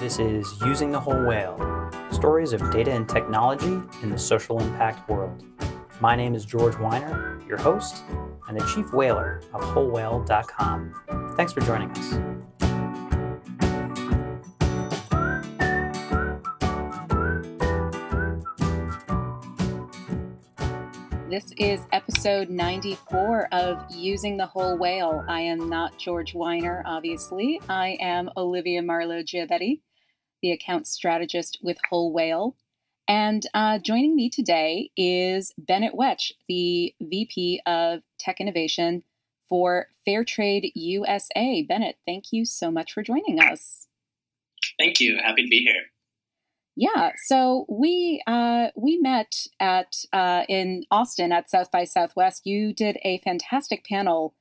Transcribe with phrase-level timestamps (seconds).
[0.00, 5.08] This is Using the Whole Whale Stories of Data and Technology in the Social Impact
[5.08, 5.44] World.
[6.00, 8.04] My name is George Weiner, your host
[8.46, 11.34] and the chief whaler of WholeWhale.com.
[11.36, 12.38] Thanks for joining us.
[21.28, 25.24] This is episode 94 of Using the Whole Whale.
[25.28, 27.60] I am not George Weiner, obviously.
[27.68, 29.80] I am Olivia Marlowe Giovetti,
[30.42, 32.56] the account strategist with Whole Whale.
[33.06, 39.02] And uh, joining me today is Bennett Wetch, the VP of Tech Innovation
[39.48, 41.62] for Fair Trade USA.
[41.62, 43.86] Bennett, thank you so much for joining us.
[44.78, 45.18] Thank you.
[45.22, 45.86] Happy to be here.
[46.80, 52.46] Yeah, so we uh, we met at uh, in Austin at South by Southwest.
[52.46, 54.34] You did a fantastic panel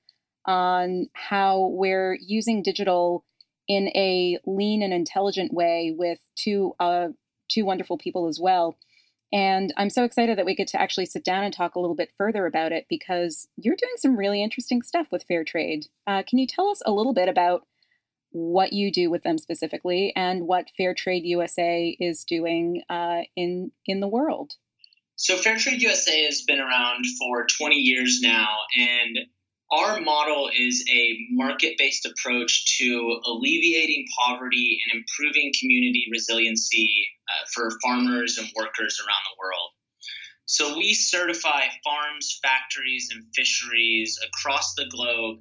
[0.46, 3.26] on how we're using digital
[3.68, 7.10] in a lean and intelligent way with two uh,
[7.50, 8.78] two wonderful people as well.
[9.34, 11.96] And I'm so excited that we get to actually sit down and talk a little
[11.96, 15.88] bit further about it because you're doing some really interesting stuff with Fairtrade.
[16.06, 17.68] Uh, can you tell us a little bit about
[18.32, 23.72] what you do with them specifically and what Fair Trade USA is doing uh, in
[23.86, 24.54] in the world.
[25.16, 29.20] So Fair Trade USA has been around for 20 years now, and
[29.72, 37.70] our model is a market-based approach to alleviating poverty and improving community resiliency uh, for
[37.84, 39.72] farmers and workers around the world.
[40.46, 45.40] So we certify farms, factories, and fisheries across the globe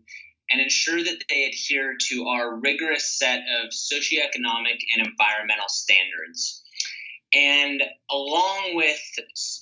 [0.51, 6.63] and ensure that they adhere to our rigorous set of socioeconomic and environmental standards.
[7.33, 9.01] And along with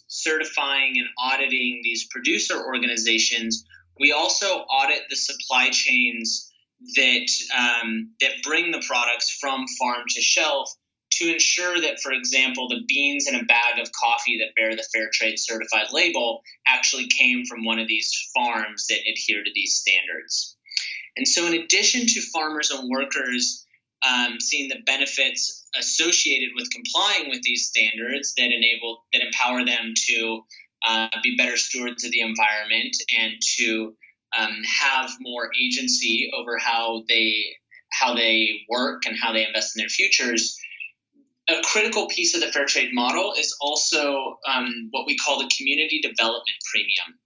[0.08, 3.66] certifying and auditing these producer organizations,
[3.98, 6.50] we also audit the supply chains
[6.96, 10.70] that um, that bring the products from farm to shelf
[11.18, 14.86] to ensure that, for example, the beans in a bag of coffee that bear the
[14.92, 19.74] fair trade certified label actually came from one of these farms that adhere to these
[19.74, 20.56] standards.
[21.16, 23.64] And so, in addition to farmers and workers
[24.04, 29.94] um, seeing the benefits associated with complying with these standards that enable that empower them
[30.08, 30.42] to
[30.86, 33.94] uh, be better stewards of the environment and to
[34.36, 37.44] um, have more agency over how they
[37.90, 40.58] how they work and how they invest in their futures.
[41.48, 45.50] A critical piece of the fair trade model is also um, what we call the
[45.56, 47.18] community development premium.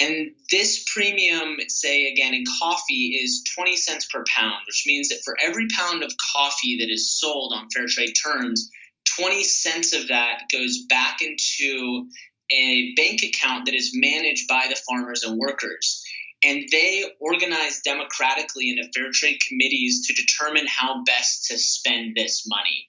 [0.00, 5.22] And this premium, say again in coffee, is 20 cents per pound, which means that
[5.24, 8.70] for every pound of coffee that is sold on fair trade terms,
[9.16, 12.08] 20 cents of that goes back into
[12.50, 16.02] a bank account that is managed by the farmers and workers.
[16.42, 22.46] And they organize democratically into fair trade committees to determine how best to spend this
[22.46, 22.88] money.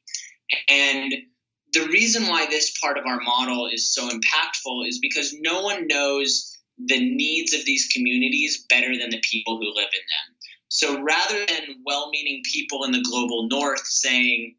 [0.67, 1.13] And
[1.73, 5.87] the reason why this part of our model is so impactful is because no one
[5.87, 10.35] knows the needs of these communities better than the people who live in them.
[10.67, 14.55] So rather than well meaning people in the global north saying,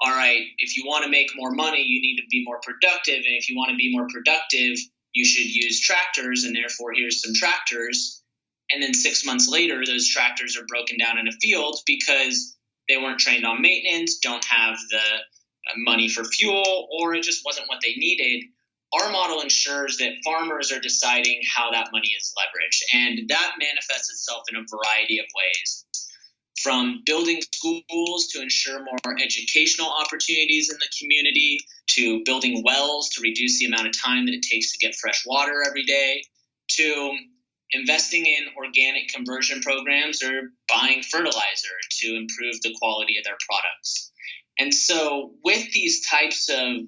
[0.00, 3.16] all right, if you want to make more money, you need to be more productive.
[3.16, 4.78] And if you want to be more productive,
[5.12, 6.44] you should use tractors.
[6.44, 8.22] And therefore, here's some tractors.
[8.70, 12.56] And then six months later, those tractors are broken down in a field because
[12.88, 17.44] they weren't trained on maintenance, don't have the uh, money for fuel, or it just
[17.44, 18.44] wasn't what they needed
[18.94, 22.82] our model ensures that farmers are deciding how that money is leveraged.
[22.94, 25.84] And that manifests itself in a variety of ways
[26.62, 33.20] from building schools to ensure more educational opportunities in the community, to building wells to
[33.22, 36.22] reduce the amount of time that it takes to get fresh water every day,
[36.68, 37.16] to
[37.72, 44.12] investing in organic conversion programs or buying fertilizer to improve the quality of their products.
[44.58, 46.82] And so, with these types of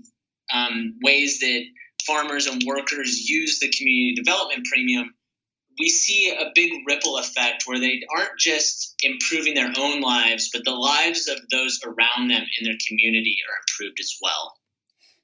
[0.52, 1.62] um, ways that
[2.06, 5.14] farmers and workers use the community development premium,
[5.78, 10.64] we see a big ripple effect where they aren't just improving their own lives, but
[10.64, 14.54] the lives of those around them in their community are improved as well.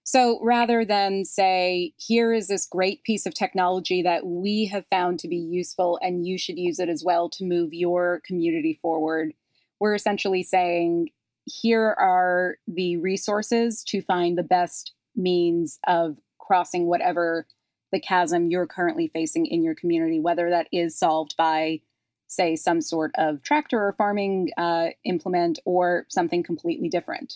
[0.04, 5.18] So rather than say, here is this great piece of technology that we have found
[5.20, 9.32] to be useful and you should use it as well to move your community forward,
[9.80, 11.10] we're essentially saying,
[11.44, 17.46] here are the resources to find the best means of crossing whatever
[17.92, 21.80] the chasm you're currently facing in your community, whether that is solved by,
[22.26, 27.34] say, some sort of tractor or farming uh, implement or something completely different.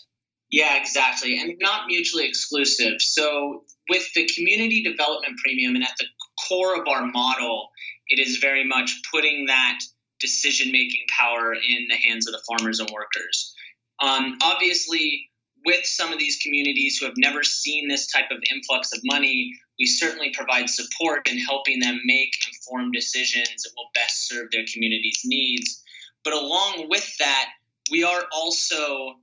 [0.50, 1.41] Yeah, exactly.
[1.41, 3.00] And not mutually exclusive.
[3.00, 6.06] So, with the community development premium and at the
[6.49, 7.69] core of our model,
[8.08, 9.79] it is very much putting that
[10.20, 13.55] decision making power in the hands of the farmers and workers.
[14.00, 15.29] Um, obviously,
[15.64, 19.52] with some of these communities who have never seen this type of influx of money,
[19.78, 24.64] we certainly provide support in helping them make informed decisions that will best serve their
[24.72, 25.82] community's needs.
[26.24, 27.50] But along with that,
[27.90, 29.16] we are also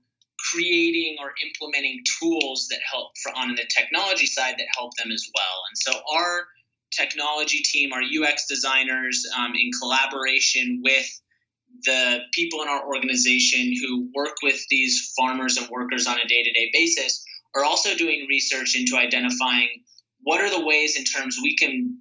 [0.51, 5.61] creating or implementing tools that help on the technology side that help them as well.
[5.69, 6.47] And so our
[6.91, 11.21] technology team, our UX designers, um, in collaboration with
[11.83, 16.43] the people in our organization who work with these farmers and workers on a day
[16.43, 17.23] to day basis
[17.55, 19.69] are also doing research into identifying
[20.21, 21.99] what are the ways in terms we can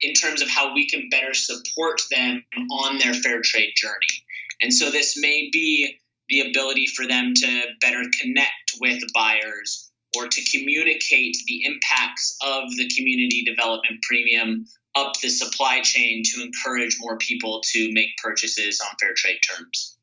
[0.00, 4.24] in terms of how we can better support them on their fair trade journey.
[4.62, 5.98] And so this may be
[6.28, 12.70] the ability for them to better connect with buyers or to communicate the impacts of
[12.76, 14.66] the community development premium
[14.98, 19.96] up the supply chain to encourage more people to make purchases on fair trade terms.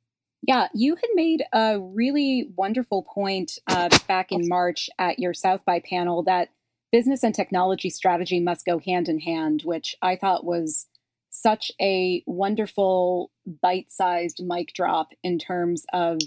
[0.47, 5.65] Yeah, you had made a really wonderful point uh, back in March at your South
[5.65, 6.49] by panel that
[6.91, 10.87] business and technology strategy must go hand in hand, which I thought was
[11.29, 13.31] such a wonderful
[13.61, 16.19] bite sized mic drop in terms of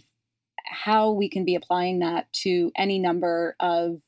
[0.67, 4.03] how we can be applying that to any number of,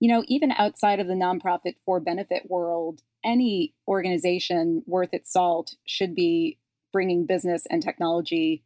[0.00, 5.74] you know, even outside of the nonprofit for benefit world, any organization worth its salt
[5.86, 6.58] should be
[6.92, 8.62] bringing business and technology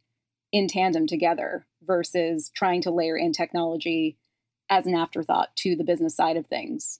[0.51, 4.17] in tandem together versus trying to layer in technology
[4.69, 6.99] as an afterthought to the business side of things.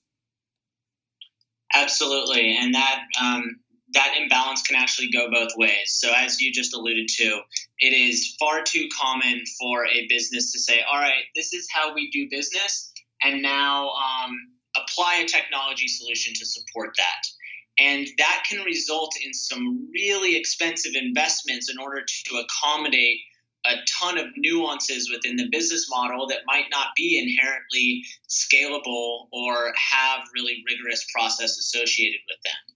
[1.74, 3.60] Absolutely, and that um,
[3.94, 5.92] that imbalance can actually go both ways.
[5.92, 7.42] So, as you just alluded to,
[7.78, 11.94] it is far too common for a business to say, "All right, this is how
[11.94, 12.92] we do business,"
[13.22, 14.36] and now um,
[14.76, 17.28] apply a technology solution to support that.
[17.80, 23.20] And that can result in some really expensive investments in order to accommodate
[23.66, 29.74] a ton of nuances within the business model that might not be inherently scalable or
[29.76, 32.76] have really rigorous process associated with them.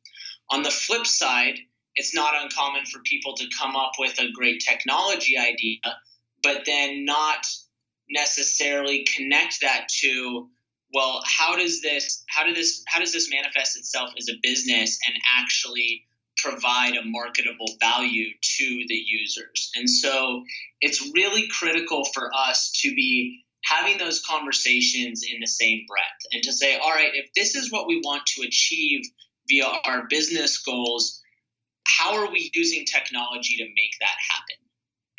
[0.52, 1.58] On the flip side,
[1.96, 5.80] it's not uncommon for people to come up with a great technology idea,
[6.42, 7.46] but then not
[8.10, 10.50] necessarily connect that to
[10.94, 15.00] well how does this how does this how does this manifest itself as a business
[15.08, 16.06] and actually
[16.38, 19.72] provide a marketable value to the users?
[19.76, 20.44] And so
[20.82, 26.44] it's really critical for us to be having those conversations in the same breath and
[26.44, 29.06] to say all right if this is what we want to achieve
[29.48, 31.22] via our business goals
[31.86, 34.56] how are we using technology to make that happen?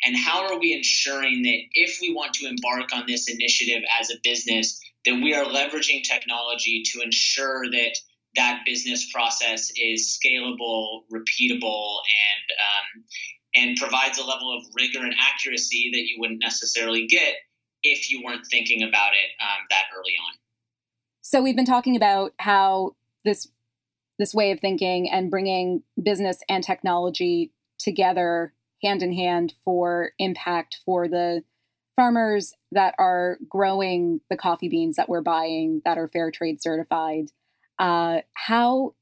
[0.03, 4.11] And how are we ensuring that if we want to embark on this initiative as
[4.11, 7.97] a business that we are leveraging technology to ensure that
[8.35, 13.03] that business process is scalable, repeatable, and um,
[13.55, 17.35] and provides a level of rigor and accuracy that you wouldn't necessarily get
[17.83, 20.37] if you weren't thinking about it um, that early on.
[21.21, 23.47] So we've been talking about how this
[24.19, 28.53] this way of thinking and bringing business and technology together
[28.83, 31.43] hand in hand for impact for the
[31.95, 37.31] farmers that are growing the coffee beans that we're buying that are fair trade certified.
[37.79, 38.93] Uh, how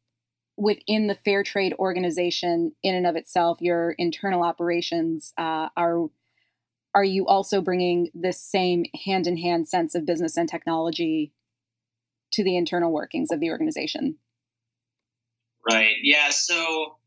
[0.57, 6.07] within the fair trade organization in and of itself, your internal operations uh, are
[6.95, 11.33] are you also bringing this same hand in hand sense of business and technology
[12.33, 14.17] to the internal workings of the organization?
[15.67, 15.95] Right.
[16.03, 16.29] Yeah.
[16.29, 16.97] So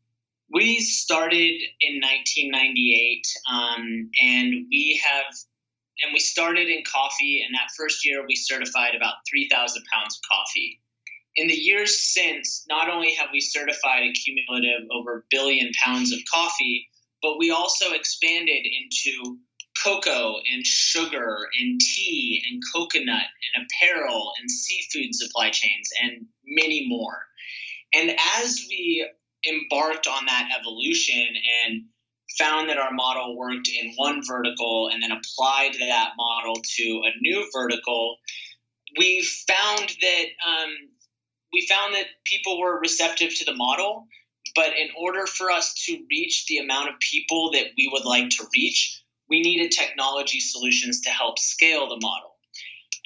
[0.51, 5.35] we started in 1998, um, and we have
[6.01, 7.43] and we started in coffee.
[7.45, 10.81] And that first year, we certified about 3,000 pounds of coffee.
[11.35, 16.11] In the years since, not only have we certified a cumulative over a billion pounds
[16.11, 16.89] of coffee,
[17.21, 19.37] but we also expanded into
[19.83, 26.87] cocoa and sugar and tea and coconut and apparel and seafood supply chains and many
[26.87, 27.25] more.
[27.93, 29.07] And as we
[29.47, 31.27] embarked on that evolution
[31.65, 31.83] and
[32.37, 37.21] found that our model worked in one vertical and then applied that model to a
[37.21, 38.17] new vertical,
[38.97, 40.69] we found that um,
[41.53, 44.07] we found that people were receptive to the model.
[44.55, 48.29] But in order for us to reach the amount of people that we would like
[48.31, 52.35] to reach, we needed technology solutions to help scale the model.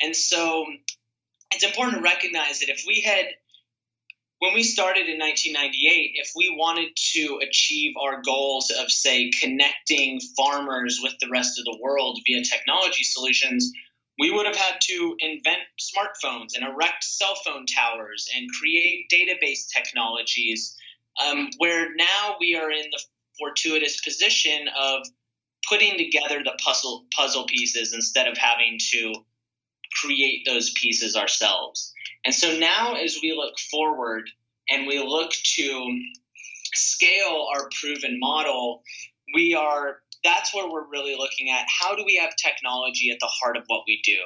[0.02, 0.66] And so
[1.52, 3.26] it's important to recognize that if we had
[4.42, 10.20] when we started in 1998, if we wanted to achieve our goals of, say, connecting
[10.36, 13.72] farmers with the rest of the world via technology solutions,
[14.18, 19.68] we would have had to invent smartphones and erect cell phone towers and create database
[19.72, 20.76] technologies.
[21.24, 23.02] Um, where now we are in the
[23.38, 25.06] fortuitous position of
[25.70, 29.14] putting together the puzzle puzzle pieces instead of having to
[30.02, 31.94] create those pieces ourselves.
[32.26, 34.30] And so now as we look forward
[34.70, 36.02] and we look to
[36.74, 38.84] scale our proven model,
[39.34, 43.30] we are that's where we're really looking at how do we have technology at the
[43.42, 44.20] heart of what we do.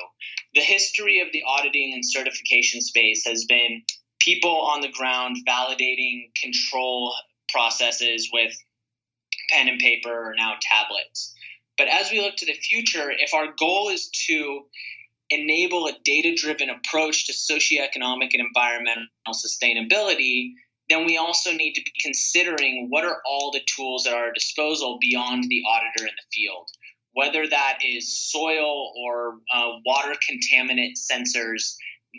[0.54, 3.82] The history of the auditing and certification space has been
[4.20, 7.14] people on the ground validating control
[7.50, 8.54] processes with
[9.50, 11.34] pen and paper or now tablets.
[11.78, 14.66] But as we look to the future, if our goal is to
[15.30, 20.52] enable a data driven approach to socioeconomic and environmental sustainability,
[20.90, 25.00] then we also need to be considering what are all the tools at our disposal
[25.02, 26.68] beyond the auditor in the field.
[27.14, 31.76] Whether that is soil or uh, water contaminant sensors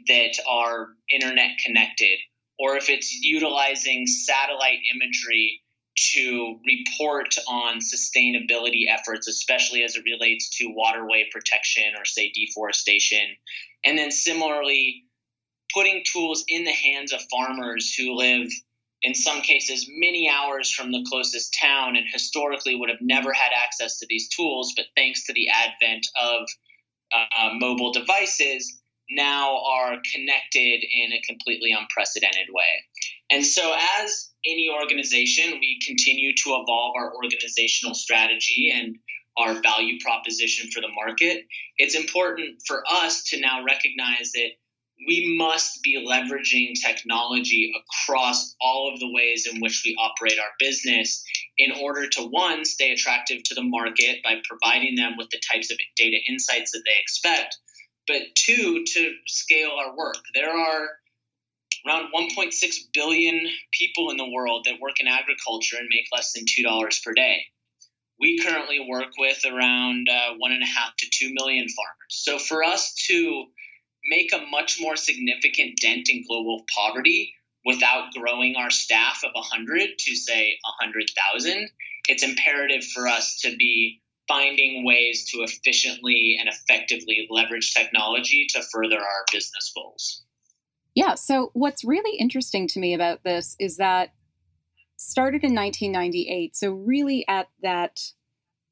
[0.09, 2.19] that are internet connected,
[2.59, 5.61] or if it's utilizing satellite imagery
[5.97, 13.37] to report on sustainability efforts, especially as it relates to waterway protection or, say, deforestation.
[13.85, 15.05] And then similarly,
[15.75, 18.49] putting tools in the hands of farmers who live,
[19.03, 23.51] in some cases, many hours from the closest town and historically would have never had
[23.55, 26.47] access to these tools, but thanks to the advent of
[27.15, 32.65] uh, mobile devices, now are connected in a completely unprecedented way.
[33.31, 38.97] And so, as any organization, we continue to evolve our organizational strategy and
[39.37, 41.45] our value proposition for the market.
[41.79, 44.51] It's important for us to now recognize that
[45.07, 50.53] we must be leveraging technology across all of the ways in which we operate our
[50.59, 51.23] business
[51.59, 55.71] in order to one stay attractive to the market by providing them with the types
[55.71, 57.59] of data insights that they expect
[58.07, 60.17] but two, to scale our work.
[60.35, 60.89] There are
[61.87, 62.53] around 1.6
[62.93, 67.13] billion people in the world that work in agriculture and make less than $2 per
[67.13, 67.43] day.
[68.19, 72.09] We currently work with around uh, one and a half to two million farmers.
[72.09, 73.45] So for us to
[74.09, 79.91] make a much more significant dent in global poverty without growing our staff of 100
[79.99, 81.69] to say 100,000,
[82.09, 88.63] it's imperative for us to be finding ways to efficiently and effectively leverage technology to
[88.73, 90.26] further our business goals.
[90.97, 91.15] Yeah.
[91.15, 94.15] So, what's really interesting to me about this is that
[94.97, 96.57] started in 1998.
[96.57, 98.01] So, really at that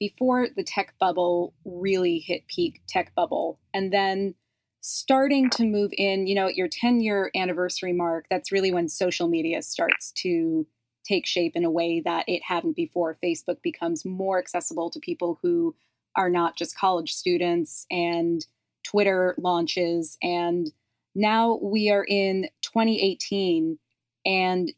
[0.00, 3.61] before the tech bubble really hit peak tech bubble.
[3.73, 4.35] And then
[4.81, 8.88] starting to move in, you know, at your 10 year anniversary mark, that's really when
[8.88, 10.66] social media starts to
[11.04, 13.19] take shape in a way that it hadn't before.
[13.23, 15.75] Facebook becomes more accessible to people who
[16.16, 18.47] are not just college students, and
[18.83, 20.16] Twitter launches.
[20.23, 20.73] And
[21.14, 23.78] now we are in 2018,
[24.26, 24.73] and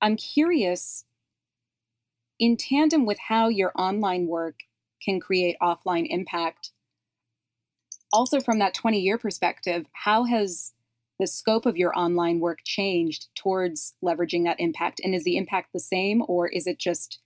[0.00, 1.04] I'm curious,
[2.38, 4.60] in tandem with how your online work
[5.02, 6.72] can create offline impact,
[8.12, 10.72] also from that 20 year perspective, how has
[11.18, 15.00] the scope of your online work changed towards leveraging that impact?
[15.02, 17.18] And is the impact the same, or is it just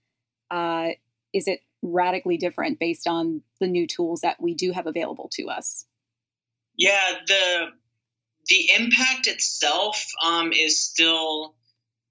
[0.50, 0.90] uh,
[1.32, 5.48] is it radically different based on the new tools that we do have available to
[5.48, 5.86] us?
[6.76, 7.66] Yeah, the
[8.46, 11.54] the impact itself um, is still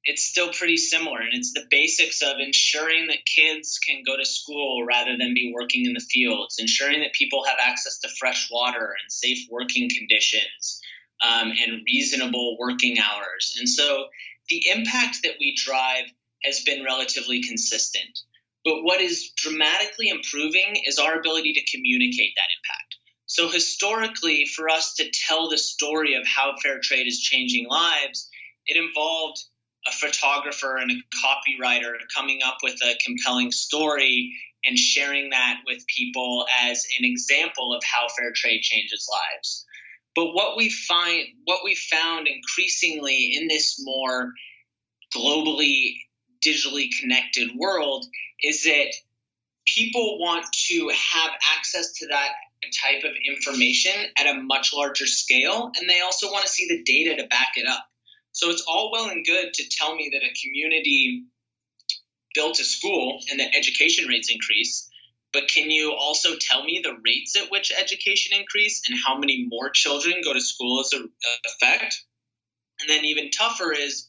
[0.04, 4.26] it's still pretty similar and it's the basics of ensuring that kids can go to
[4.26, 8.50] school rather than be working in the fields ensuring that people have access to fresh
[8.52, 10.82] water and safe working conditions
[11.22, 13.56] um, and reasonable working hours.
[13.60, 14.06] And so
[14.50, 16.06] the impact that we drive
[16.44, 18.20] has been relatively consistent.
[18.66, 22.90] But what is dramatically improving is our ability to communicate that impact.
[23.32, 28.30] So, historically, for us to tell the story of how fair trade is changing lives,
[28.66, 29.42] it involved
[29.88, 30.96] a photographer and a
[31.26, 37.74] copywriter coming up with a compelling story and sharing that with people as an example
[37.74, 39.66] of how fair trade changes lives.
[40.14, 44.34] But what we find, what we found increasingly in this more
[45.16, 46.00] globally
[46.46, 48.06] digitally connected world
[48.44, 48.94] is that
[49.66, 52.34] people want to have access to that
[52.70, 56.84] type of information at a much larger scale and they also want to see the
[56.84, 57.86] data to back it up
[58.32, 61.24] so it's all well and good to tell me that a community
[62.34, 64.89] built a school and that education rates increase
[65.34, 69.48] but can you also tell me the rates at which education increase and how many
[69.50, 71.08] more children go to school as a
[71.46, 72.03] effect?
[72.80, 74.08] And then even tougher is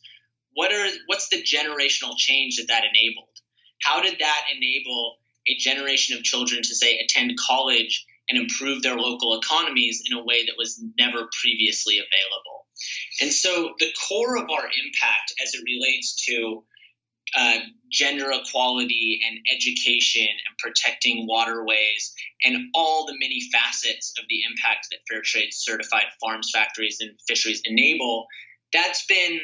[0.55, 3.29] what are what's the generational change that that enabled?
[3.81, 8.97] How did that enable a generation of children to say attend college and improve their
[8.97, 12.67] local economies in a way that was never previously available?
[13.21, 16.65] And so the core of our impact as it relates to
[17.35, 17.59] uh,
[17.91, 22.15] gender equality and education and protecting waterways
[22.45, 27.13] and all the many facets of the impact that fair trade certified farms, factories, and
[27.27, 28.27] fisheries enable,
[28.73, 29.41] that's been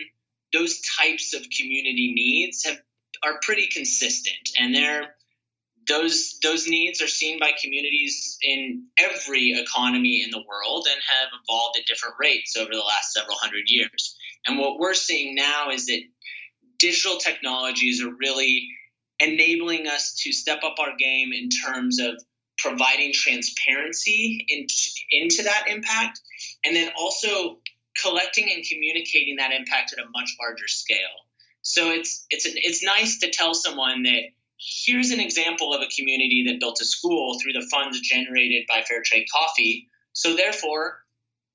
[0.52, 2.78] those types of community needs have
[3.24, 5.14] are pretty consistent and they're
[5.88, 11.28] those those needs are seen by communities in every economy in the world and have
[11.42, 14.16] evolved at different rates over the last several hundred years.
[14.46, 16.00] And what we're seeing now is that
[16.78, 18.68] digital technologies are really
[19.18, 22.22] enabling us to step up our game in terms of
[22.58, 24.66] providing transparency in,
[25.10, 26.20] into that impact
[26.64, 27.58] and then also
[28.00, 30.98] collecting and communicating that impact at a much larger scale.
[31.62, 34.22] So it's it's it's nice to tell someone that
[34.58, 38.82] here's an example of a community that built a school through the funds generated by
[38.82, 39.88] Fair Trade Coffee.
[40.12, 40.98] So therefore,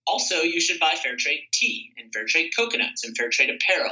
[0.08, 3.92] also you should buy Fair Trade tea and Fair Trade coconuts and Fair Trade apparel.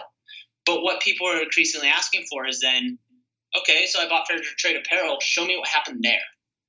[0.66, 3.00] But what people are increasingly asking for is then,
[3.60, 5.18] okay, so I bought Fair Trade apparel.
[5.22, 6.22] Show me what happened there.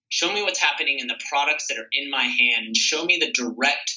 [0.09, 3.33] Show me what's happening in the products that are in my hand, show me the
[3.33, 3.97] direct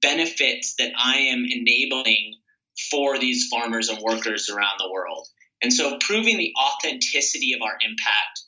[0.00, 2.34] benefits that I am enabling
[2.90, 5.26] for these farmers and workers around the world.
[5.62, 8.40] And so proving the authenticity of our impact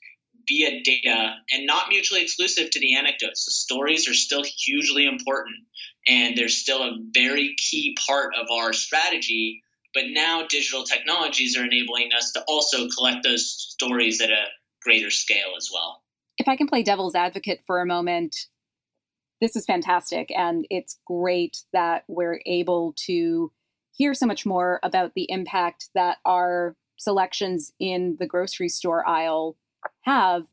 [0.48, 3.44] via data and not mutually exclusive to the anecdotes.
[3.44, 5.56] The stories are still hugely important
[6.06, 9.62] and they're still a very key part of our strategy.
[9.94, 14.46] But now digital technologies are enabling us to also collect those stories at a
[14.82, 16.02] greater scale as well.
[16.36, 18.34] If I can play devil's advocate for a moment,
[19.40, 20.32] this is fantastic.
[20.36, 23.52] And it's great that we're able to
[23.92, 29.56] hear so much more about the impact that our selections in the grocery store aisle
[30.02, 30.46] have.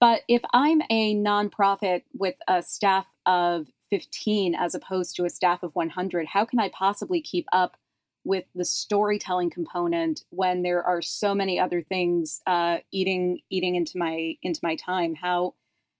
[0.00, 5.62] But if I'm a nonprofit with a staff of 15 as opposed to a staff
[5.62, 7.76] of 100, how can I possibly keep up
[8.24, 13.98] with the storytelling component when there are so many other things uh, eating eating into
[13.98, 15.14] my into my time?
[15.14, 15.54] How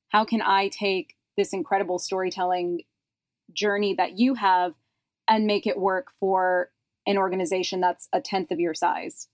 [0.09, 2.83] how can I take this incredible storytelling
[3.53, 4.75] journey that you have
[5.29, 6.71] and make it work for
[7.07, 9.29] an organization that's a tenth of your size?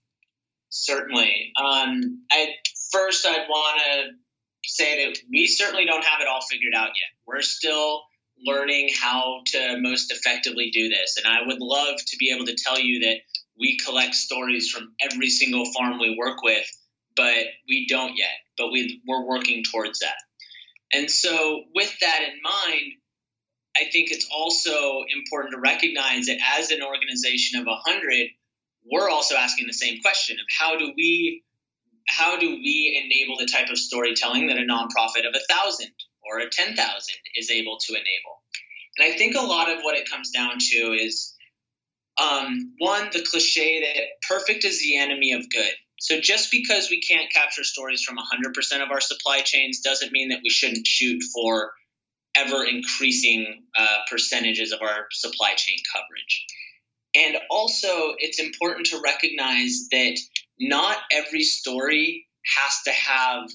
[0.69, 1.51] Certainly.
[1.61, 2.49] Um, at
[2.91, 4.09] first, I'd want to
[4.63, 7.09] say that we certainly don't have it all figured out yet.
[7.25, 8.03] We're still
[8.45, 11.17] learning how to most effectively do this.
[11.17, 13.17] And I would love to be able to tell you that
[13.59, 16.65] we collect stories from every single farm we work with,
[17.15, 18.31] but we don't yet.
[18.57, 20.15] But we, we're working towards that.
[20.93, 22.93] And so, with that in mind,
[23.77, 28.27] I think it's also important to recognize that as an organization of 100,
[28.91, 31.43] we're also asking the same question of how do we
[32.07, 35.91] how do we enable the type of storytelling that a nonprofit of a thousand
[36.23, 38.41] or a ten thousand is able to enable?
[38.97, 41.35] And I think a lot of what it comes down to is
[42.19, 45.71] um, one, the cliche that perfect is the enemy of good.
[45.99, 50.29] So just because we can't capture stories from 100% of our supply chains doesn't mean
[50.29, 51.71] that we shouldn't shoot for
[52.35, 56.45] ever increasing uh, percentages of our supply chain coverage.
[57.15, 60.17] And also, it's important to recognize that
[60.59, 63.49] not every story has to have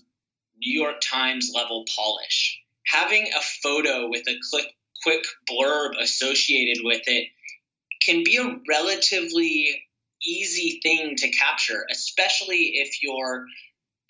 [0.59, 2.61] New York Times level polish.
[2.87, 4.67] Having a photo with a quick,
[5.03, 7.29] quick blurb associated with it
[8.05, 9.85] can be a relatively
[10.23, 13.47] easy thing to capture, especially if you're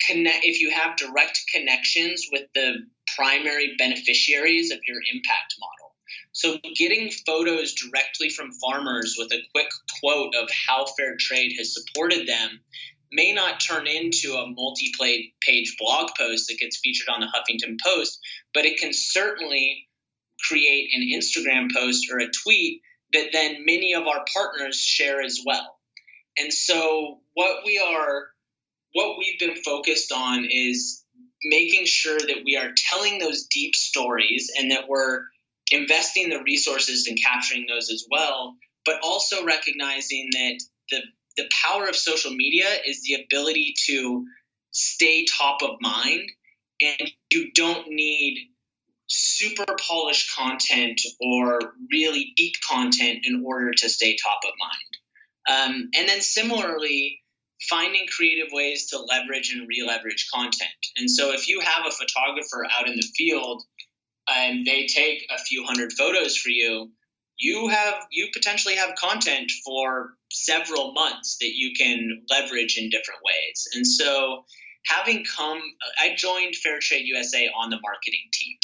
[0.01, 2.75] connect if you have direct connections with the
[3.15, 5.84] primary beneficiaries of your impact model.
[6.35, 9.69] So, getting photos directly from farmers with a quick
[10.01, 12.59] quote of how fair trade has supported them
[13.09, 14.91] may not turn into a multi
[15.39, 18.19] page blog post that gets featured on the Huffington Post,
[18.53, 19.87] but it can certainly
[20.45, 22.81] create an Instagram post or a tweet
[23.13, 25.79] that then many of our partners share as well.
[26.37, 28.25] And so, what we are,
[28.91, 31.01] what we've been focused on is
[31.45, 35.21] making sure that we are telling those deep stories and that we're
[35.71, 40.59] investing the resources and capturing those as well, but also recognizing that
[40.91, 41.01] the
[41.37, 44.25] the power of social media is the ability to
[44.71, 46.29] stay top of mind
[46.81, 48.49] and you don't need
[49.07, 51.59] super polished content or
[51.91, 54.91] really deep content in order to stay top of mind.
[55.47, 57.21] Um, and then similarly,
[57.69, 60.69] finding creative ways to leverage and re-leverage content.
[60.97, 63.63] And so if you have a photographer out in the field
[64.29, 66.91] and they take a few hundred photos for you,
[67.37, 73.21] you have you potentially have content for several months that you can leverage in different
[73.23, 73.67] ways.
[73.73, 74.45] And so
[74.85, 75.61] having come
[75.99, 78.57] I joined Fair Trade USA on the marketing team.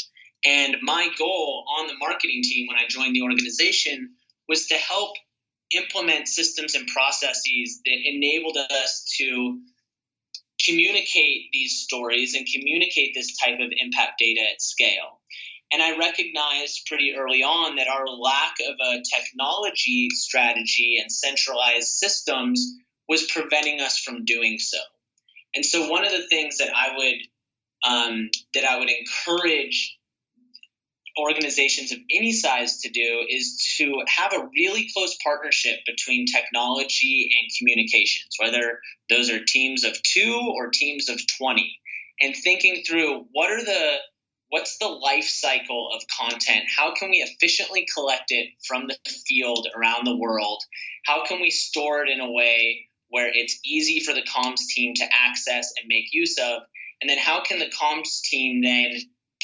[0.44, 4.14] And my goal on the marketing team when I joined the organization
[4.48, 5.12] was to help
[5.74, 9.60] implement systems and processes that enabled us to
[10.64, 15.21] communicate these stories and communicate this type of impact data at scale.
[15.72, 21.88] And I recognized pretty early on that our lack of a technology strategy and centralized
[21.88, 22.74] systems
[23.08, 24.78] was preventing us from doing so.
[25.54, 27.16] And so, one of the things that I would
[27.84, 29.98] um, that I would encourage
[31.18, 37.30] organizations of any size to do is to have a really close partnership between technology
[37.38, 38.78] and communications, whether
[39.10, 41.78] those are teams of two or teams of 20,
[42.20, 43.96] and thinking through what are the
[44.52, 46.64] what's the life cycle of content?
[46.76, 50.62] How can we efficiently collect it from the field around the world?
[51.06, 54.92] How can we store it in a way where it's easy for the comms team
[54.96, 56.62] to access and make use of?
[57.00, 58.92] And then how can the comms team then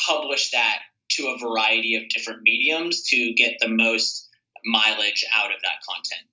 [0.06, 0.80] publish that
[1.12, 4.28] to a variety of different mediums to get the most
[4.64, 6.28] mileage out of that content.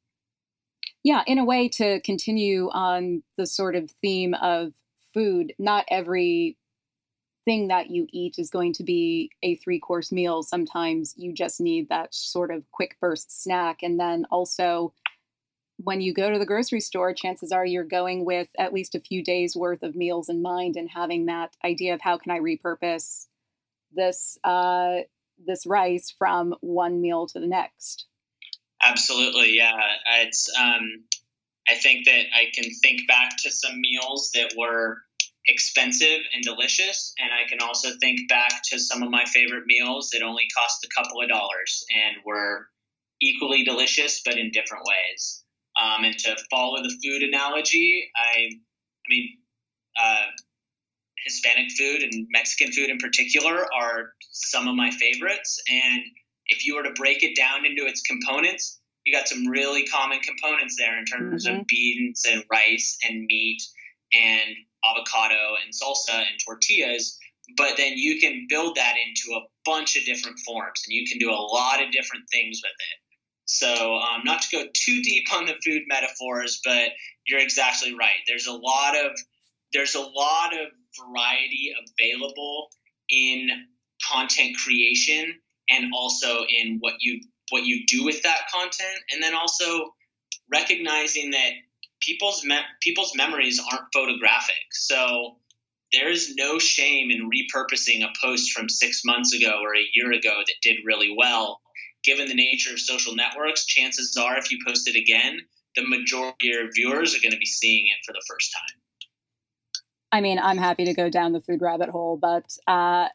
[1.03, 4.73] Yeah, in a way to continue on the sort of theme of
[5.13, 6.57] food, not every
[7.45, 10.43] thing that you eat is going to be a three course meal.
[10.43, 13.79] Sometimes you just need that sort of quick burst snack.
[13.83, 14.93] And then also,
[15.77, 18.99] when you go to the grocery store, chances are you're going with at least a
[18.99, 22.39] few days worth of meals in mind and having that idea of how can I
[22.39, 23.27] repurpose
[23.93, 24.99] this uh,
[25.45, 28.05] this rice from one meal to the next.
[28.81, 29.79] Absolutely, yeah.
[30.21, 31.03] It's um,
[31.67, 35.01] I think that I can think back to some meals that were
[35.47, 40.09] expensive and delicious, and I can also think back to some of my favorite meals
[40.11, 42.67] that only cost a couple of dollars and were
[43.21, 45.43] equally delicious but in different ways.
[45.79, 49.29] Um, and to follow the food analogy, I, I mean,
[50.01, 50.25] uh,
[51.25, 55.61] Hispanic food and Mexican food in particular are some of my favorites.
[55.69, 56.03] And
[56.47, 60.19] if you were to break it down into its components, you got some really common
[60.19, 61.61] components there in terms mm-hmm.
[61.61, 63.61] of beans and rice and meat
[64.13, 64.55] and
[64.89, 67.17] avocado and salsa and tortillas.
[67.57, 71.19] But then you can build that into a bunch of different forms and you can
[71.19, 72.99] do a lot of different things with it.
[73.45, 76.89] So, um, not to go too deep on the food metaphors, but
[77.27, 78.17] you're exactly right.
[78.27, 79.11] There's a lot of
[79.73, 82.69] there's a lot of variety available
[83.09, 83.49] in
[84.11, 85.35] content creation
[85.69, 89.93] and also in what you what you do with that content and then also
[90.51, 91.51] recognizing that
[92.05, 94.63] people's me- people's memories aren't photographic.
[94.71, 95.37] So
[95.93, 100.11] there is no shame in repurposing a post from 6 months ago or a year
[100.11, 101.61] ago that did really well.
[102.03, 105.41] Given the nature of social networks chances are if you post it again
[105.75, 108.81] the majority of your viewers are going to be seeing it for the first time.
[110.11, 113.09] I mean, I'm happy to go down the food rabbit hole, but uh,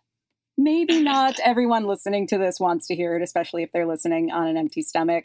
[0.59, 4.47] maybe not everyone listening to this wants to hear it, especially if they're listening on
[4.47, 5.25] an empty stomach.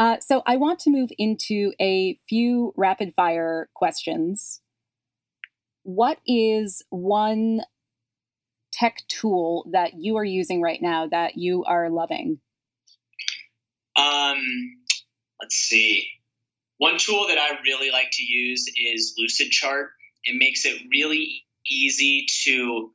[0.00, 4.62] Uh, so I want to move into a few rapid fire questions.
[5.82, 7.60] What is one
[8.72, 12.40] tech tool that you are using right now that you are loving?
[13.94, 14.38] Um,
[15.38, 16.08] let's see.
[16.78, 19.88] One tool that I really like to use is Lucidchart.
[20.24, 22.90] It makes it really easy to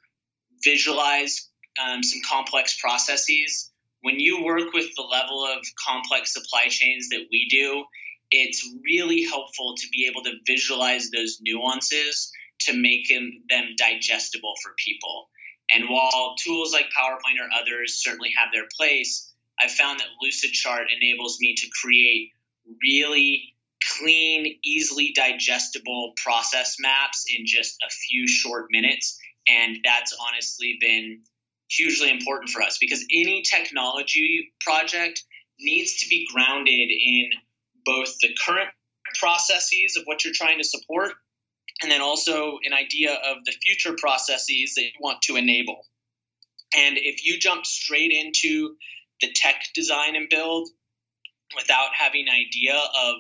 [0.63, 3.71] visualize um, some complex processes.
[4.05, 7.85] When you work with the level of complex supply chains that we do,
[8.29, 13.41] it's really helpful to be able to visualize those nuances to make them,
[13.79, 15.27] digestible for people.
[15.73, 20.85] And while tools like PowerPoint or others certainly have their place, I've found that Lucidchart
[20.95, 22.29] enables me to create
[22.83, 23.55] really
[23.97, 29.19] clean, easily digestible process maps in just a few short minutes.
[29.47, 31.21] And that's honestly been
[31.69, 35.23] hugely important for us because any technology project
[35.59, 37.29] needs to be grounded in
[37.85, 38.69] both the current
[39.19, 41.13] processes of what you're trying to support
[41.81, 45.81] and then also an idea of the future processes that you want to enable.
[46.75, 48.75] And if you jump straight into
[49.21, 50.69] the tech design and build
[51.55, 53.15] without having an idea of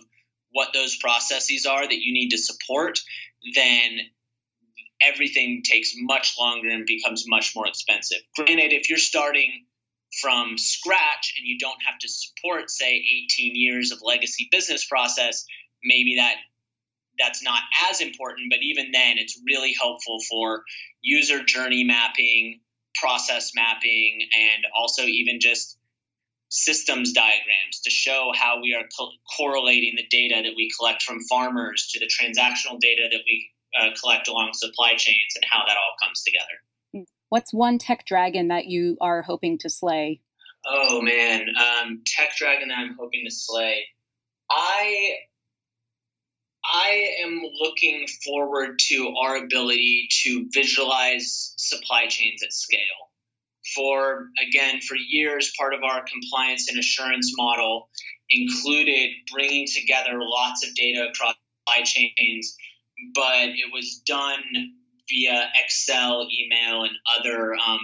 [0.51, 2.99] what those processes are that you need to support,
[3.53, 3.99] then
[5.01, 8.19] everything takes much longer and becomes much more expensive.
[8.35, 9.65] Granted, if you're starting
[10.21, 15.45] from scratch and you don't have to support, say, 18 years of legacy business process,
[15.83, 16.35] maybe that
[17.17, 20.63] that's not as important, but even then, it's really helpful for
[21.01, 22.59] user journey mapping,
[22.93, 25.77] process mapping, and also even just
[26.49, 31.21] systems diagrams to show how we are co- correlating the data that we collect from
[31.23, 35.77] farmers to the transactional data that we uh, collect along supply chains and how that
[35.77, 37.05] all comes together.
[37.29, 40.21] What's one tech dragon that you are hoping to slay?
[40.67, 43.85] Oh man, um, tech dragon that I'm hoping to slay.
[44.49, 45.15] I
[46.63, 52.79] I am looking forward to our ability to visualize supply chains at scale.
[53.75, 57.89] For again, for years, part of our compliance and assurance model
[58.29, 61.35] included bringing together lots of data across
[61.67, 62.55] supply chains,
[63.13, 64.41] but it was done
[65.09, 67.79] via Excel, email, and other um,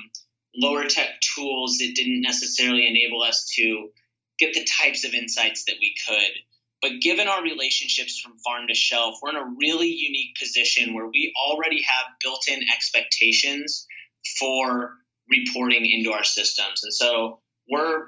[0.55, 3.89] lower tech tools that didn't necessarily enable us to
[4.39, 6.31] get the types of insights that we could.
[6.81, 11.07] But given our relationships from farm to shelf, we're in a really unique position where
[11.07, 13.85] we already have built in expectations
[14.39, 14.95] for
[15.29, 16.81] reporting into our systems.
[16.83, 18.07] And so we're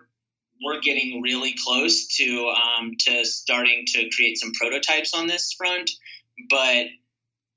[0.63, 5.91] we're getting really close to um, to starting to create some prototypes on this front.
[6.49, 6.87] But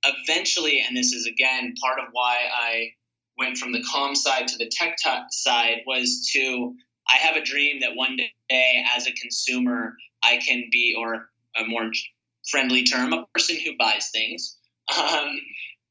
[0.04, 2.90] eventually, and this is again part of why I
[3.38, 4.96] went from the calm side to the tech
[5.30, 6.74] side, was to
[7.08, 11.64] I have a dream that one day, as a consumer, I can be, or a
[11.64, 11.90] more
[12.48, 14.56] friendly term, a person who buys things.
[14.88, 15.40] Um,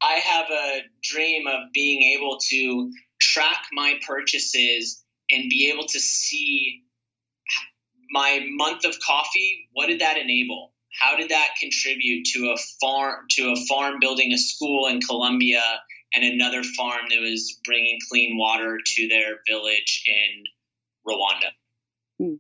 [0.02, 6.00] I have a dream of being able to track my purchases and be able to
[6.00, 6.84] see
[8.12, 9.70] my month of coffee.
[9.74, 10.74] What did that enable?
[11.00, 15.64] How did that contribute to a farm to a farm building a school in Colombia
[16.14, 20.44] and another farm that was bringing clean water to their village in
[21.08, 21.52] Rwanda?
[22.20, 22.36] Hmm.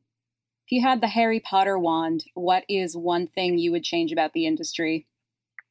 [0.65, 4.34] If you had the Harry Potter wand, what is one thing you would change about
[4.34, 5.08] the industry?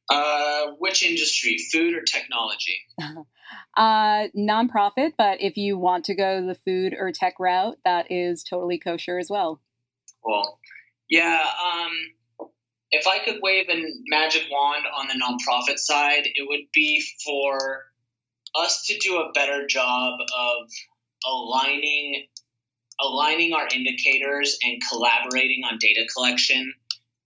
[0.09, 2.79] Uh, which industry, food or technology?
[3.77, 8.43] uh, nonprofit, but if you want to go the food or tech route, that is
[8.43, 9.59] totally kosher as well.
[10.23, 10.59] Cool.
[11.09, 11.43] Yeah.
[11.43, 11.91] Um,
[12.91, 17.85] if I could wave a magic wand on the nonprofit side, it would be for
[18.55, 20.69] us to do a better job of
[21.25, 22.27] aligning
[23.01, 26.73] aligning our indicators and collaborating on data collection.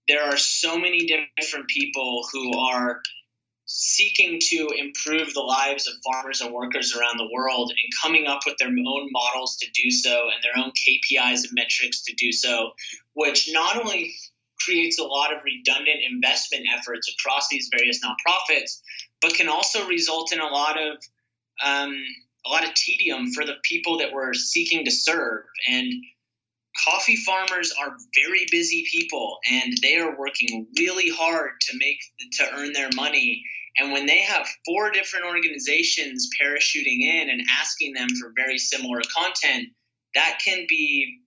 [0.08, 3.02] There are so many different people who are
[3.66, 8.40] seeking to improve the lives of farmers and workers around the world and coming up
[8.48, 12.32] with their own models to do so and their own KPIs and metrics to do
[12.32, 12.72] so,
[13.14, 14.12] which not only
[14.70, 18.82] creates a lot of redundant investment efforts across these various nonprofits,
[19.22, 20.98] but can also result in a lot of
[21.66, 21.96] um,
[22.46, 25.44] a lot of tedium for the people that we're seeking to serve.
[25.68, 25.92] And
[26.86, 32.00] coffee farmers are very busy people, and they are working really hard to make
[32.34, 33.44] to earn their money.
[33.78, 39.02] And when they have four different organizations parachuting in and asking them for very similar
[39.16, 39.70] content,
[40.16, 41.20] that can be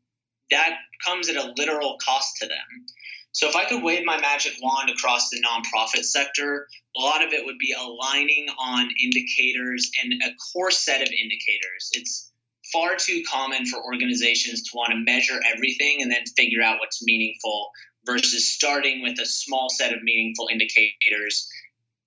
[0.51, 2.87] that comes at a literal cost to them.
[3.33, 7.33] So if I could wave my magic wand across the nonprofit sector, a lot of
[7.33, 11.91] it would be aligning on indicators and a core set of indicators.
[11.93, 12.31] It's
[12.73, 17.03] far too common for organizations to want to measure everything and then figure out what's
[17.03, 17.71] meaningful
[18.05, 21.49] versus starting with a small set of meaningful indicators.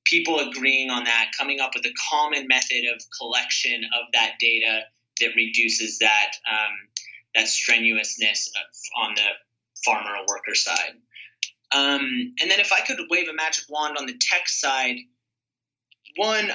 [0.05, 4.81] People agreeing on that, coming up with a common method of collection of that data
[5.19, 6.73] that reduces that um,
[7.33, 8.51] that strenuousness
[8.95, 9.27] on the
[9.83, 10.93] farmer or worker side.
[11.71, 14.97] Um, and then if I could wave a magic wand on the tech side,
[16.15, 16.51] one,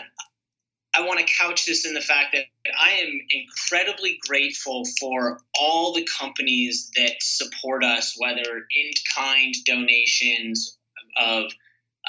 [0.95, 2.45] I want to couch this in the fact that
[2.79, 10.77] I am incredibly grateful for all the companies that support us, whether in kind donations
[11.17, 11.45] of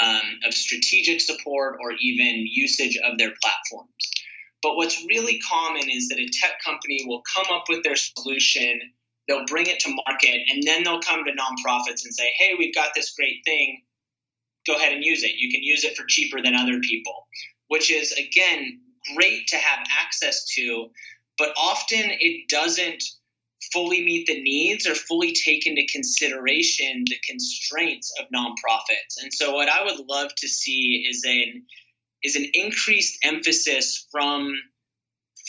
[0.02, 3.92] um, of strategic support or even usage of their platforms.
[4.64, 8.80] But what's really common is that a tech company will come up with their solution
[9.32, 12.76] They'll bring it to market, and then they'll come to nonprofits and say, "Hey, we've
[12.76, 13.82] got this great thing.
[14.68, 15.36] Go ahead and use it.
[15.36, 17.28] You can use it for cheaper than other people."
[17.68, 18.82] Which is again
[19.16, 20.92] great to have access to,
[21.38, 23.04] but often it doesn't
[23.72, 29.22] fully meet the needs or fully take into consideration the constraints of nonprofits.
[29.22, 31.66] And so what I would love to see is an
[32.22, 34.54] is an increased emphasis from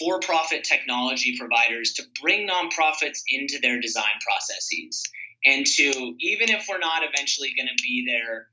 [0.02, 5.04] for profit technology providers to bring nonprofits into their design processes.
[5.44, 8.48] And to, even if we're not eventually going to be their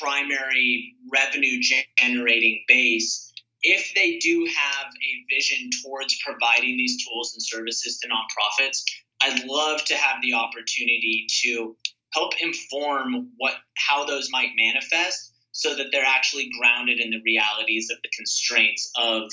[0.00, 1.60] primary revenue
[1.98, 8.08] generating base, if they do have a vision towards providing these tools and services to
[8.08, 8.82] nonprofits,
[9.22, 11.76] I'd love to have the opportunity to
[12.12, 17.90] help inform what how those might manifest so that they're actually grounded in the realities
[17.90, 19.30] of the constraints of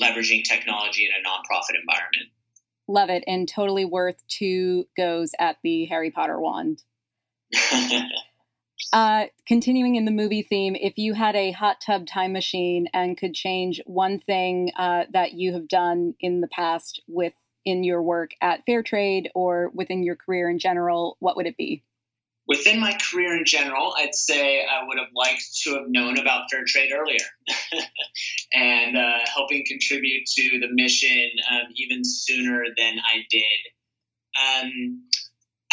[0.00, 2.30] leveraging technology in a nonprofit environment.
[2.88, 6.82] Love it, and totally worth two goes at the Harry Potter wand.
[8.92, 13.16] uh, continuing in the movie theme, if you had a hot tub time machine and
[13.16, 18.02] could change one thing uh, that you have done in the past with in your
[18.02, 21.82] work at Fairtrade or within your career in general, what would it be?
[22.46, 26.50] Within my career in general, I'd say I would have liked to have known about
[26.50, 27.24] fair trade earlier
[28.52, 33.44] and uh, helping contribute to the mission um, even sooner than I did.
[34.38, 35.02] Um,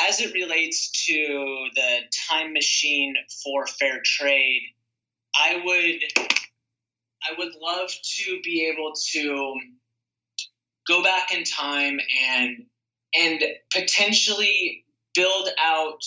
[0.07, 4.61] as it relates to the time machine for fair trade,
[5.35, 6.29] I would
[7.21, 9.55] I would love to be able to
[10.87, 12.65] go back in time and
[13.13, 16.01] and potentially build out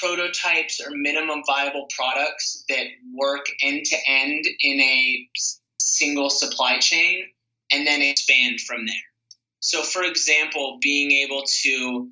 [0.00, 5.28] prototypes or minimum viable products that work end to end in a
[5.78, 7.24] single supply chain
[7.72, 8.94] and then expand from there.
[9.60, 12.08] So, for example, being able to,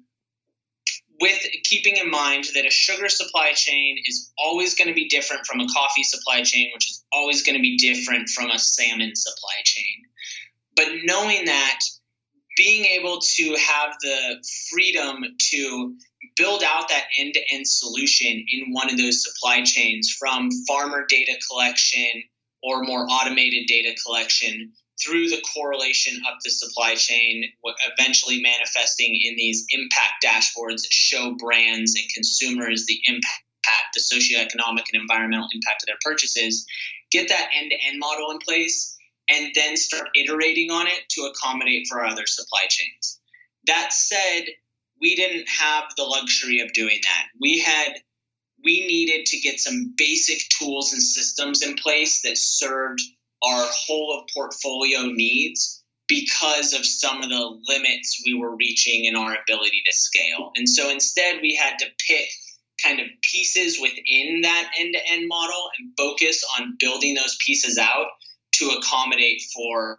[1.20, 5.46] with keeping in mind that a sugar supply chain is always going to be different
[5.46, 9.14] from a coffee supply chain, which is always going to be different from a salmon
[9.14, 10.02] supply chain.
[10.74, 11.80] But knowing that,
[12.56, 15.94] being able to have the freedom to
[16.36, 21.06] build out that end to end solution in one of those supply chains from farmer
[21.08, 22.22] data collection
[22.62, 24.72] or more automated data collection
[25.02, 27.44] through the correlation up the supply chain,
[27.98, 34.84] eventually manifesting in these impact dashboards that show brands and consumers the impact, the socioeconomic
[34.92, 36.66] and environmental impact of their purchases.
[37.10, 38.96] Get that end to end model in place
[39.28, 43.20] and then start iterating on it to accommodate for our other supply chains.
[43.66, 44.44] That said,
[45.00, 47.26] we didn't have the luxury of doing that.
[47.40, 47.94] We had
[48.64, 53.00] we needed to get some basic tools and systems in place that served
[53.42, 59.16] our whole of portfolio needs because of some of the limits we were reaching in
[59.16, 60.52] our ability to scale.
[60.56, 62.28] And so instead we had to pick
[62.84, 68.06] kind of pieces within that end-to-end model and focus on building those pieces out
[68.54, 69.98] to accommodate for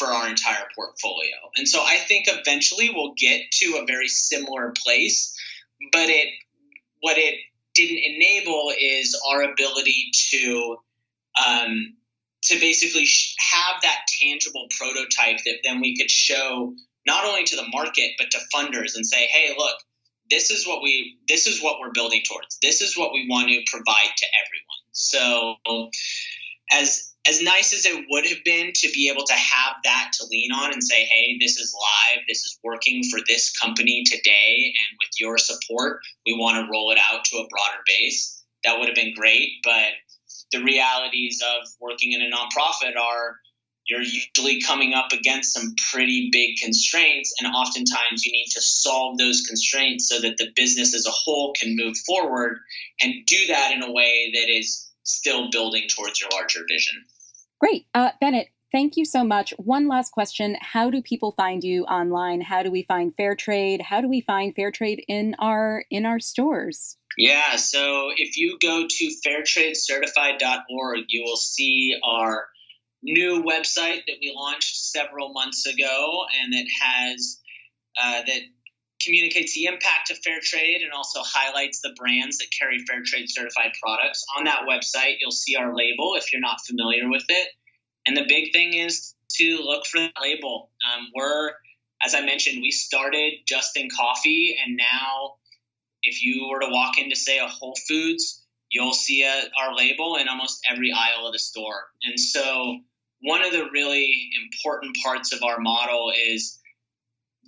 [0.00, 1.36] for our entire portfolio.
[1.56, 5.36] And so I think eventually we'll get to a very similar place,
[5.92, 6.28] but it
[7.02, 7.34] what it
[7.74, 10.76] didn't enable is our ability to
[11.46, 11.94] um,
[12.44, 13.06] to basically
[13.52, 16.74] have that tangible prototype that then we could show
[17.06, 19.76] not only to the market but to funders and say, hey, look,
[20.30, 22.58] this is what we this is what we're building towards.
[22.62, 24.80] This is what we want to provide to everyone.
[24.92, 25.56] So
[26.72, 30.26] as as nice as it would have been to be able to have that to
[30.30, 34.72] lean on and say, hey, this is live, this is working for this company today,
[34.74, 38.78] and with your support, we want to roll it out to a broader base, that
[38.78, 39.50] would have been great.
[39.62, 39.92] But
[40.52, 43.36] the realities of working in a nonprofit are
[43.86, 49.18] you're usually coming up against some pretty big constraints, and oftentimes you need to solve
[49.18, 52.58] those constraints so that the business as a whole can move forward
[53.00, 57.04] and do that in a way that is still building towards your larger vision.
[57.60, 57.86] Great.
[57.94, 59.52] Uh, Bennett, thank you so much.
[59.58, 60.56] One last question.
[60.60, 62.40] How do people find you online?
[62.40, 63.82] How do we find fair trade?
[63.82, 66.96] How do we find fair trade in our in our stores?
[67.18, 72.46] Yeah, so if you go to fairtradecertified.org, you will see our
[73.02, 77.40] new website that we launched several months ago and that has
[78.00, 78.40] uh, that
[79.02, 83.26] communicates the impact of fair trade and also highlights the brands that carry fair trade
[83.28, 84.24] certified products.
[84.36, 87.48] On that website, you'll see our label if you're not familiar with it.
[88.06, 90.70] And the big thing is to look for that label.
[90.84, 91.52] Um, we're,
[92.02, 95.34] as I mentioned, we started just in coffee, and now
[96.02, 100.16] if you were to walk into, say, a Whole Foods, you'll see a, our label
[100.16, 101.84] in almost every aisle of the store.
[102.02, 102.78] And so,
[103.22, 106.58] one of the really important parts of our model is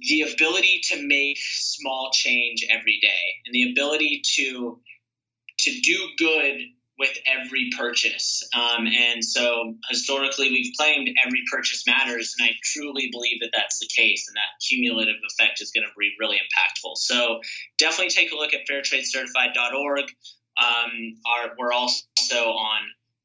[0.08, 4.80] the ability to make small change every day and the ability to
[5.58, 6.60] to do good
[6.98, 8.48] with every purchase.
[8.54, 13.78] Um, and so historically, we've claimed every purchase matters, and I truly believe that that's
[13.78, 16.96] the case, and that cumulative effect is going to be really impactful.
[16.96, 17.40] So
[17.78, 20.04] definitely take a look at fairtradecertified.org.
[20.60, 22.80] Um, our, we're also on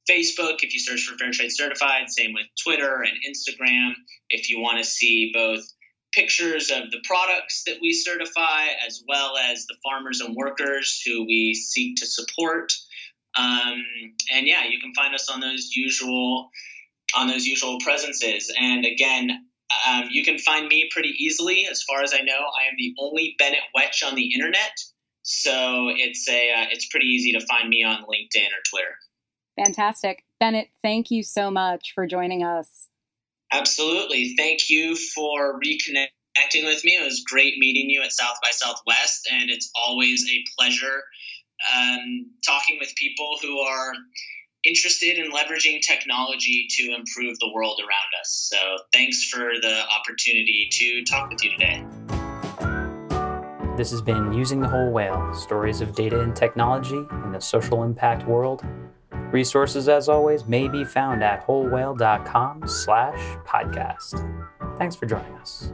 [0.09, 3.91] Facebook if you search for Fair Trade Certified, same with Twitter and Instagram
[4.29, 5.61] if you want to see both
[6.17, 11.25] pictures of the products that we certify, as well as the farmers and workers who
[11.25, 12.73] we seek to support.
[13.35, 13.83] Um,
[14.33, 16.49] and yeah, you can find us on those usual
[17.15, 18.53] on those usual presences.
[18.59, 19.29] And again,
[19.87, 21.67] um, you can find me pretty easily.
[21.69, 24.73] As far as I know, I am the only Bennett Wetch on the internet,
[25.21, 28.95] so it's a uh, it's pretty easy to find me on LinkedIn or Twitter.
[29.63, 30.69] Fantastic, Bennett.
[30.81, 32.87] Thank you so much for joining us.
[33.51, 34.35] Absolutely.
[34.35, 36.16] Thank you for reconnecting
[36.77, 36.97] with me.
[36.99, 41.03] It was great meeting you at South by Southwest, and it's always a pleasure
[41.75, 43.93] um, talking with people who are
[44.63, 48.49] interested in leveraging technology to improve the world around us.
[48.51, 48.57] So,
[48.93, 51.83] thanks for the opportunity to talk with you today.
[53.77, 57.83] This has been Using the Whole Whale Stories of Data and Technology in the Social
[57.83, 58.65] Impact World.
[59.31, 64.77] Resources, as always, may be found at wholewhale.com slash podcast.
[64.77, 65.71] Thanks for joining us.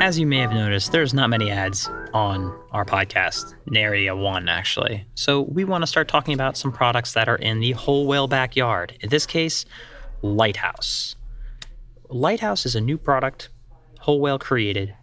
[0.00, 4.48] As you may have noticed, there's not many ads on our podcast, nary a one
[4.48, 5.04] actually.
[5.14, 8.26] So we want to start talking about some products that are in the whole whale
[8.26, 8.96] backyard.
[9.02, 9.66] In this case,
[10.22, 11.16] Lighthouse.
[12.08, 13.50] Lighthouse is a new product
[14.00, 14.94] Whole Whale created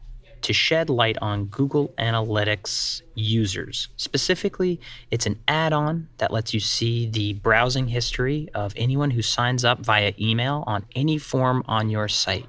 [0.42, 3.90] to shed light on Google Analytics users.
[3.98, 4.80] Specifically,
[5.12, 9.64] it's an add on that lets you see the browsing history of anyone who signs
[9.64, 12.48] up via email on any form on your site.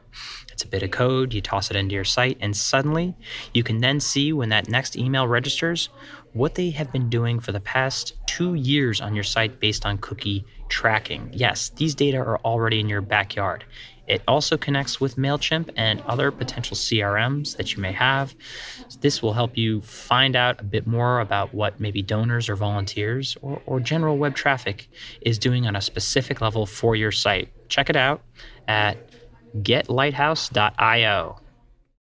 [0.59, 3.15] It's a bit of code, you toss it into your site, and suddenly
[3.55, 5.89] you can then see when that next email registers
[6.33, 9.99] what they have been doing for the past two years on your site based on
[9.99, 11.31] cookie tracking.
[11.33, 13.67] Yes, these data are already in your backyard.
[14.09, 18.35] It also connects with MailChimp and other potential CRMs that you may have.
[19.01, 23.37] This will help you find out a bit more about what maybe donors or volunteers
[23.43, 24.89] or, or general web traffic
[25.21, 27.49] is doing on a specific level for your site.
[27.69, 28.23] Check it out
[28.67, 29.08] at
[29.55, 31.41] getlighthouse.io.